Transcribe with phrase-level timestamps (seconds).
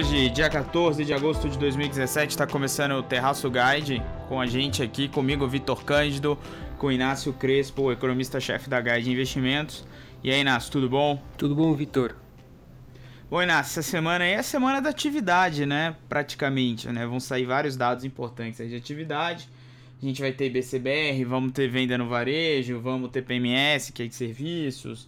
[0.00, 4.82] Hoje, dia 14 de agosto de 2017, está começando o Terraço Guide com a gente
[4.82, 6.38] aqui, comigo Vitor Cândido,
[6.78, 9.84] com Inácio Crespo, economista-chefe da Guide Investimentos.
[10.24, 11.22] E aí, Inácio, tudo bom?
[11.36, 12.16] Tudo bom, Vitor?
[13.28, 15.94] Bom, Inácio, essa semana aí é a semana da atividade, né?
[16.08, 17.04] Praticamente, né?
[17.04, 19.50] Vão sair vários dados importantes aí de atividade.
[20.02, 24.06] A gente vai ter IBCBR, vamos ter venda no varejo, vamos ter PMS, que é
[24.06, 25.06] de serviços,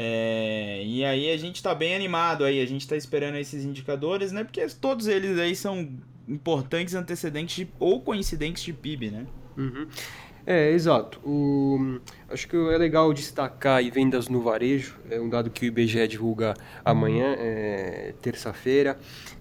[0.00, 4.30] é, e aí a gente está bem animado aí, a gente está esperando esses indicadores,
[4.30, 4.44] né?
[4.44, 5.88] Porque todos eles aí são
[6.28, 9.26] importantes antecedentes de, ou coincidentes de PIB, né?
[9.56, 9.88] Uhum.
[10.46, 11.18] É, exato.
[11.24, 11.98] O,
[12.28, 16.06] acho que é legal destacar aí vendas no varejo, é um dado que o IBGE
[16.06, 18.96] divulga amanhã, é, terça-feira.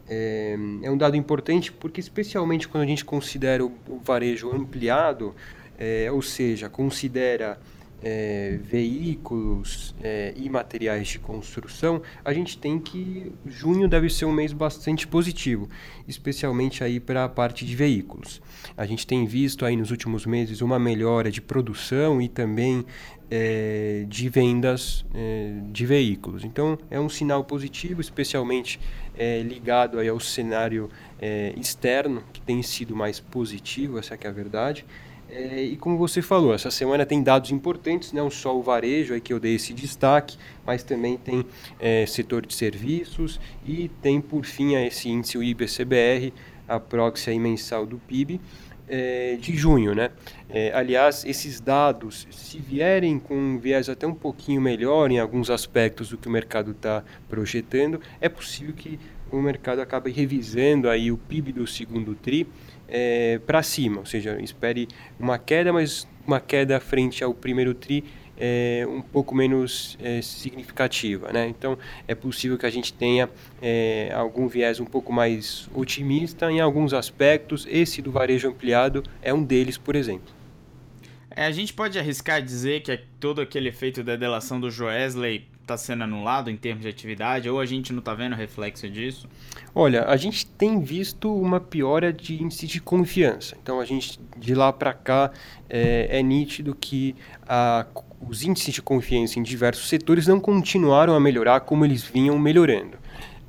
[0.09, 5.35] É, é, um dado importante porque, especialmente quando a gente considera o, o varejo ampliado,
[5.77, 7.60] é, ou seja, considera
[8.01, 14.31] é, veículos é, e materiais de construção, a gente tem que junho deve ser um
[14.31, 15.70] mês bastante positivo,
[16.07, 18.41] especialmente aí para a parte de veículos.
[18.76, 22.85] A gente tem visto aí nos últimos meses uma melhora de produção e também
[23.29, 26.43] é, de vendas é, de veículos.
[26.43, 28.79] Então é um sinal positivo, especialmente
[29.17, 30.89] é, ligado aí ao cenário
[31.20, 34.85] é, externo que tem sido mais positivo, essa é a verdade.
[35.29, 39.20] É, e como você falou, essa semana tem dados importantes, não só o varejo, aí
[39.20, 41.45] que eu dei esse destaque, mas também tem
[41.79, 46.33] é, setor de serviços e tem, por fim, esse índice, o IBCBR,
[46.67, 48.39] a proxy mensal do PIB,
[48.87, 49.93] é, de junho.
[49.93, 50.11] Né?
[50.49, 55.49] É, aliás, esses dados, se vierem com um viés até um pouquinho melhor em alguns
[55.49, 58.98] aspectos do que o mercado está projetando, é possível que
[59.29, 62.48] o mercado acabe revisando aí o PIB do segundo TRI,
[62.88, 64.88] é, para cima, ou seja, espere
[65.19, 68.03] uma queda, mas uma queda frente ao primeiro TRI
[68.40, 71.31] é, um pouco menos é, significativa.
[71.31, 71.47] Né?
[71.47, 73.29] Então, é possível que a gente tenha
[73.61, 77.67] é, algum viés um pouco mais otimista em alguns aspectos.
[77.69, 80.36] Esse do varejo ampliado é um deles, por exemplo.
[81.37, 85.47] É, a gente pode arriscar dizer que é todo aquele efeito da delação do Joesley
[85.61, 89.29] está sendo anulado em termos de atividade, ou a gente não está vendo reflexo disso?
[89.75, 93.55] Olha, a gente tem visto uma piora de índice de confiança.
[93.61, 95.29] Então, a gente de lá para cá
[95.69, 97.15] é, é, nítido que
[97.47, 97.85] a,
[98.27, 102.97] os índices de confiança em diversos setores não continuaram a melhorar como eles vinham melhorando.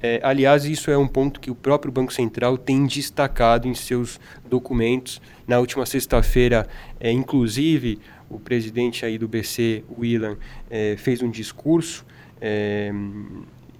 [0.01, 4.21] É, aliás, isso é um ponto que o próprio Banco Central tem destacado em seus
[4.49, 5.21] documentos.
[5.47, 6.69] Na última sexta-feira,
[7.01, 7.99] é, inclusive,
[8.31, 10.37] o presidente aí do BC, Willan,
[10.71, 12.07] é, fez um discurso
[12.41, 12.93] é,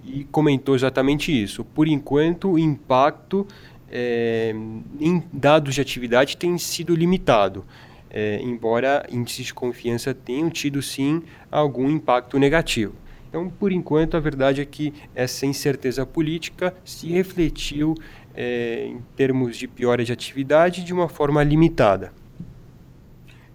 [0.03, 1.63] e comentou exatamente isso.
[1.63, 3.47] Por enquanto, o impacto
[3.89, 4.53] é,
[4.99, 7.65] em dados de atividade tem sido limitado.
[8.11, 12.95] É, embora índices de confiança tenham tido sim algum impacto negativo.
[13.29, 17.93] Então, por enquanto, a verdade é que essa incerteza política se refletiu
[18.33, 22.11] é, em termos de piora de atividade de uma forma limitada.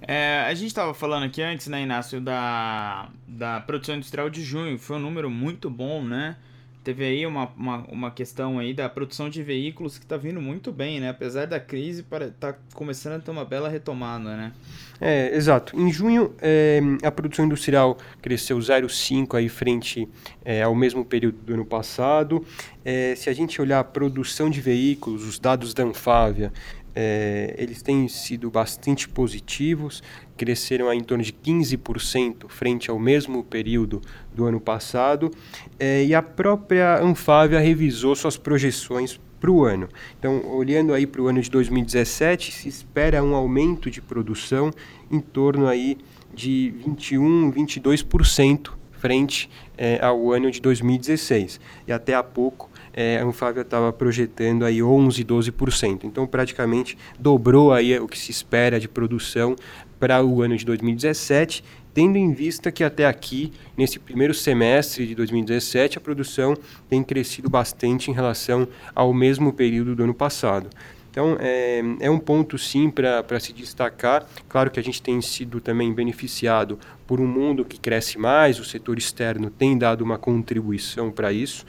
[0.00, 4.78] É, a gente estava falando aqui antes, né, Inácio, da, da produção industrial de junho.
[4.78, 6.36] Foi um número muito bom, né?
[6.84, 10.70] Teve aí uma, uma, uma questão aí da produção de veículos que está vindo muito
[10.70, 11.08] bem, né?
[11.08, 14.52] Apesar da crise, para tá começando a ter uma bela retomada, né?
[15.00, 15.74] É, exato.
[15.74, 20.06] Em junho, é, a produção industrial cresceu 0,5 aí frente
[20.44, 22.44] é, ao mesmo período do ano passado.
[22.84, 26.52] É, se a gente olhar a produção de veículos, os dados da Anfávia,
[26.94, 30.02] é, eles têm sido bastante positivos,
[30.36, 34.00] cresceram em torno de 15% frente ao mesmo período
[34.34, 35.30] do ano passado,
[35.78, 39.88] é, e a própria Anfávia revisou suas projeções para o ano.
[40.18, 44.70] Então, olhando aí para o ano de 2017, se espera um aumento de produção
[45.10, 45.98] em torno aí
[46.32, 51.60] de 21, 22% frente é, ao ano de 2016.
[51.86, 56.04] E até há pouco é, a Anfávia estava projetando aí 11, 12%.
[56.04, 59.56] Então praticamente dobrou aí o que se espera de produção
[59.98, 65.14] para o ano de 2017, tendo em vista que até aqui, nesse primeiro semestre de
[65.14, 66.56] 2017, a produção
[66.88, 70.68] tem crescido bastante em relação ao mesmo período do ano passado.
[71.10, 74.26] Então, é, é um ponto sim para se destacar.
[74.48, 76.76] Claro que a gente tem sido também beneficiado
[77.06, 81.64] por um mundo que cresce mais, o setor externo tem dado uma contribuição para isso.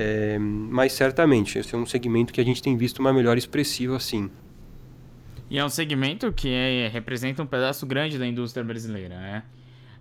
[0.00, 3.96] É, mas certamente, esse é um segmento que a gente tem visto uma melhora expressiva
[3.96, 4.30] assim.
[5.50, 9.42] E é um segmento que é, representa um pedaço grande da indústria brasileira, né?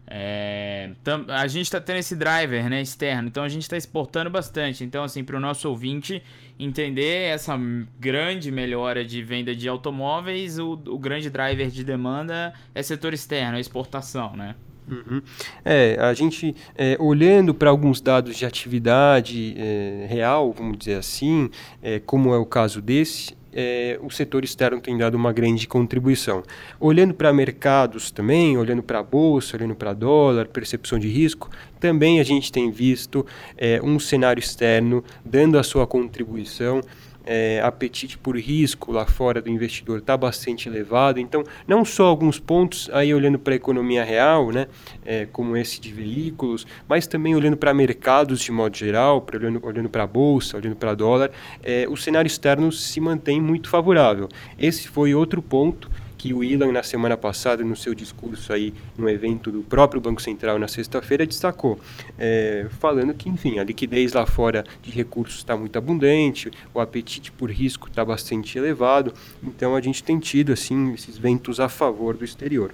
[0.05, 4.29] É, tam, a gente está tendo esse driver né, externo, então a gente está exportando
[4.29, 4.83] bastante.
[4.83, 6.21] Então, assim, para o nosso ouvinte
[6.59, 7.59] entender essa
[7.99, 13.57] grande melhora de venda de automóveis, o, o grande driver de demanda é setor externo,
[13.57, 14.53] a exportação, né?
[14.89, 15.21] Uhum.
[15.65, 21.49] É, a gente, é, olhando para alguns dados de atividade é, real, vamos dizer assim,
[21.81, 26.43] é, como é o caso desse, é, o setor externo tem dado uma grande contribuição.
[26.79, 31.49] Olhando para mercados também, olhando para a bolsa, olhando para dólar, percepção de risco,
[31.79, 33.25] também a gente tem visto
[33.57, 36.81] é, um cenário externo dando a sua contribuição
[37.27, 41.19] é, apetite por risco lá fora do investidor está bastante elevado.
[41.19, 44.67] Então, não só alguns pontos aí olhando para a economia real, né,
[45.05, 49.59] é, como esse de veículos, mas também olhando para mercados de modo geral, pra, olhando,
[49.61, 51.29] olhando para a bolsa, olhando para dólar,
[51.61, 54.29] é, o cenário externo se mantém muito favorável.
[54.57, 59.09] Esse foi outro ponto que o Ilan, na semana passada, no seu discurso aí, no
[59.09, 61.79] evento do próprio Banco Central na sexta-feira, destacou,
[62.17, 67.31] é, falando que, enfim, a liquidez lá fora de recursos está muito abundante, o apetite
[67.31, 72.17] por risco está bastante elevado, então a gente tem tido, assim, esses ventos a favor
[72.17, 72.73] do exterior.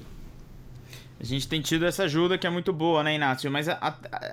[1.24, 3.50] A gente tem tido essa ajuda que é muito boa, né, Inácio?
[3.50, 3.68] Mas,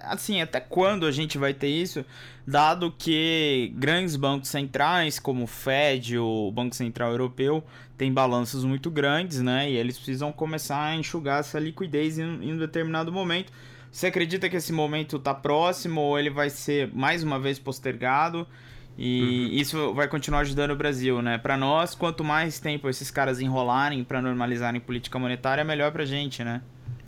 [0.03, 2.05] assim, até quando a gente vai ter isso?
[2.45, 7.63] Dado que grandes bancos centrais, como o Fed, o Banco Central Europeu,
[7.97, 9.71] têm balanços muito grandes, né?
[9.71, 13.53] E eles precisam começar a enxugar essa liquidez em, em um determinado momento.
[13.93, 18.45] Você acredita que esse momento está próximo ou ele vai ser mais uma vez postergado?
[18.99, 19.61] E uhum.
[19.61, 21.39] isso vai continuar ajudando o Brasil, né?
[21.39, 26.07] Para nós, quanto mais tempo esses caras enrolarem para normalizarem política monetária, melhor para a
[26.07, 26.61] gente, né?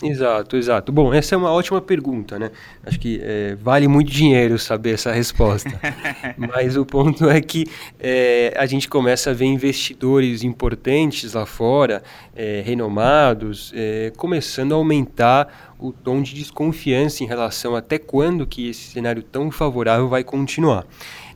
[0.02, 0.92] Exato, exato.
[0.92, 2.50] Bom, essa é uma ótima pergunta, né?
[2.84, 5.70] Acho que é, vale muito dinheiro saber essa resposta.
[6.36, 7.66] Mas o ponto é que
[8.00, 12.02] é, a gente começa a ver investidores importantes lá fora,
[12.34, 18.68] é, renomados, é, começando a aumentar o tom de desconfiança em relação até quando que
[18.68, 20.86] esse cenário tão favorável vai continuar.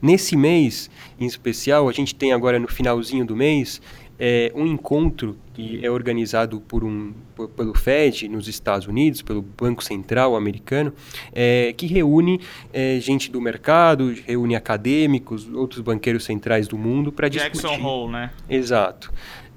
[0.01, 3.81] Nesse mês, em especial, a gente tem agora no finalzinho do mês
[4.19, 9.43] é, um encontro que é organizado por um, por, pelo Fed nos Estados Unidos, pelo
[9.43, 10.93] Banco Central americano,
[11.33, 12.41] é, que reúne
[12.73, 17.63] é, gente do mercado, reúne acadêmicos, outros banqueiros centrais do mundo para discutir.
[17.63, 18.31] Jackson Hole, né?
[18.49, 19.13] Exato.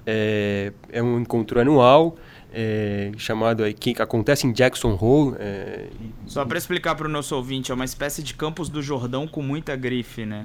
[0.06, 2.16] É, é um encontro anual.
[2.52, 5.36] É, chamado aí, que acontece em Jackson Hole.
[5.38, 5.86] É,
[6.26, 9.40] Só para explicar para o nosso ouvinte, é uma espécie de Campos do Jordão com
[9.40, 10.42] muita grife, né?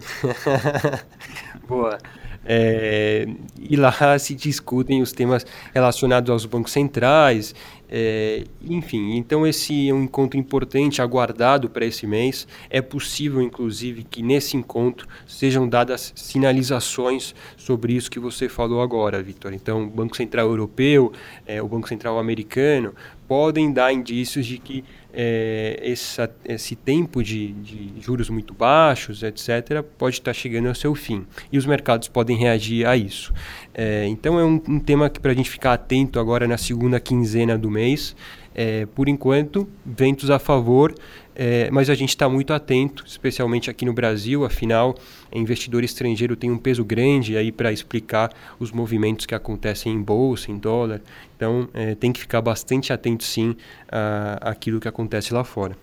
[1.67, 1.97] Boa.
[2.45, 3.27] É,
[3.59, 7.56] e lá se discutem os temas relacionados aos bancos centrais,
[7.89, 9.15] é, enfim.
[9.15, 12.47] Então, esse é um encontro importante, aguardado para esse mês.
[12.69, 19.21] É possível, inclusive, que nesse encontro sejam dadas sinalizações sobre isso que você falou agora,
[19.21, 19.53] Vitor.
[19.53, 21.12] Então, o Banco Central Europeu,
[21.45, 22.94] é, o Banco Central Americano
[23.27, 24.83] podem dar indícios de que
[25.15, 30.94] é, essa, esse tempo de, de, juros muito baixos, etc., pode estar chegando ao seu
[30.94, 31.25] fim.
[31.51, 33.33] E os mercados podem reagir a isso.
[33.73, 37.00] É, então, é um, um tema que para a gente ficar atento agora na segunda
[37.00, 38.15] quinzena do mês.
[38.53, 40.94] É, por enquanto, ventos a favor,
[41.35, 44.95] é, mas a gente está muito atento, especialmente aqui no Brasil, afinal,
[45.33, 50.49] investidor estrangeiro tem um peso grande aí para explicar os movimentos que acontecem em bolsa,
[50.49, 51.01] em dólar.
[51.35, 53.55] Então, é, tem que ficar bastante atento, sim,
[53.91, 55.77] a, aquilo que acontece lá fora.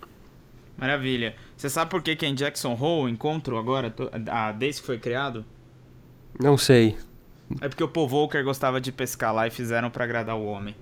[0.76, 1.34] Maravilha.
[1.56, 3.94] Você sabe por que, que é em Jackson Hole encontro agora,
[4.58, 5.44] desde que foi criado?
[6.40, 6.96] Não sei.
[7.60, 10.74] É porque o Paul Volcker gostava de pescar lá e fizeram para agradar o homem.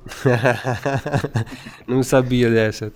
[1.86, 2.92] Não sabia dessa.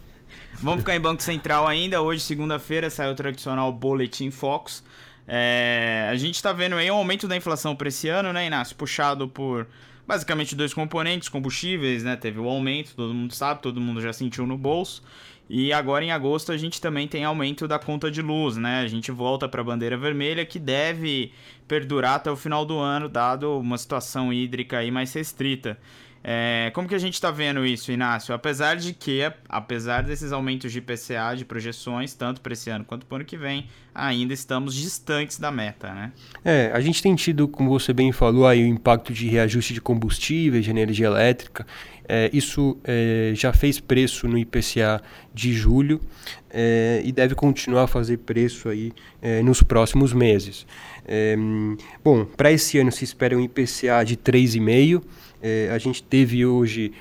[0.55, 2.01] Vamos ficar em Banco Central ainda.
[2.01, 4.85] Hoje, segunda-feira, saiu o tradicional Boletim Fox.
[5.27, 8.77] É, a gente está vendo aí um aumento da inflação para esse ano, né, Inácio?
[8.77, 9.67] Puxado por
[10.07, 12.17] basicamente dois componentes, combustíveis, né?
[12.17, 15.03] Teve o aumento, todo mundo sabe, todo mundo já sentiu no bolso.
[15.49, 18.81] E agora em agosto a gente também tem aumento da conta de luz, né?
[18.81, 21.33] A gente volta para a bandeira vermelha que deve
[21.69, 25.79] perdurar até o final do ano, dado uma situação hídrica aí mais restrita.
[26.27, 28.35] É, como que a gente está vendo isso, Inácio?
[28.35, 33.05] Apesar de que, apesar desses aumentos de IPCA, de projeções, tanto para esse ano quanto
[33.05, 36.13] para o ano que vem, ainda estamos distantes da meta, né?
[36.43, 39.83] É, a gente tem tido, como você bem falou, aí, o impacto de reajuste de
[39.83, 41.67] combustíveis, de energia elétrica.
[42.09, 45.03] É, isso é, já fez preço no IPCA
[45.33, 46.01] de julho
[46.51, 50.67] é, e deve continuar a fazer preço aí é, nos próximos meses.
[51.07, 51.37] É,
[52.03, 55.03] bom, para esse ano se espera um IPCA de 3,5%.
[55.47, 56.93] É, a gente teve hoje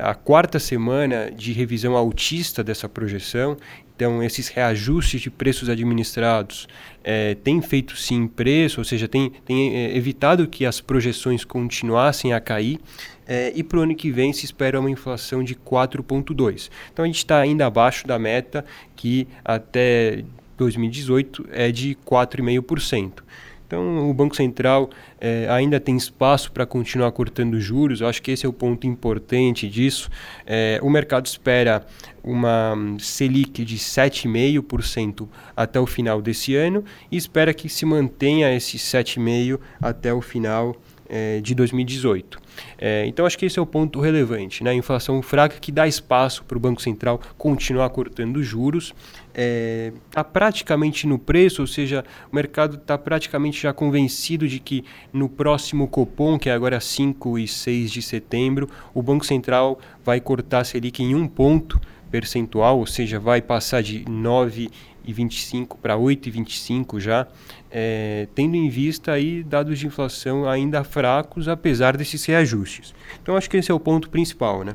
[0.00, 3.56] a quarta semana de revisão altista dessa projeção.
[4.00, 6.66] Então, esses reajustes de preços administrados
[7.04, 12.32] é, têm feito sim preço, ou seja, tem, tem é, evitado que as projeções continuassem
[12.32, 12.80] a cair.
[13.28, 16.70] É, e para o ano que vem se espera uma inflação de 4,2.
[16.90, 18.64] Então a gente está ainda abaixo da meta,
[18.96, 20.24] que até
[20.60, 23.22] 2018 é de 4,5%.
[23.66, 24.90] Então, o Banco Central
[25.20, 28.00] é, ainda tem espaço para continuar cortando juros.
[28.00, 30.10] Eu acho que esse é o ponto importante disso.
[30.44, 31.86] É, o mercado espera
[32.22, 38.76] uma Selic de 7,5% até o final desse ano e espera que se mantenha esse
[38.76, 40.74] 7,5% até o final
[41.10, 42.40] é, de 2018.
[42.78, 44.62] É, então, acho que esse é o ponto relevante.
[44.62, 44.70] Né?
[44.70, 48.94] A inflação fraca que dá espaço para o Banco Central continuar cortando juros.
[49.28, 54.58] Está é, tá praticamente no preço, ou seja, o mercado está praticamente já convencido de
[54.58, 59.78] que no próximo Copom, que é agora 5 e 6 de setembro, o Banco Central
[60.04, 65.96] vai cortar a Selic em um ponto percentual, ou seja, vai passar de 9,25 para
[65.96, 67.26] 8,25 já
[67.70, 72.92] é, tendo em vista aí dados de inflação ainda fracos, apesar desses reajustes.
[73.22, 74.74] Então acho que esse é o ponto principal, né?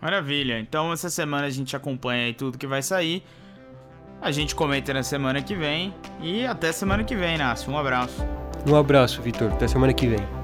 [0.00, 0.58] Maravilha.
[0.58, 3.22] Então essa semana a gente acompanha aí tudo que vai sair.
[4.20, 7.70] A gente comenta na semana que vem e até semana que vem, Nácio.
[7.70, 8.24] Um abraço.
[8.66, 9.52] Um abraço, Vitor.
[9.52, 10.43] Até semana que vem.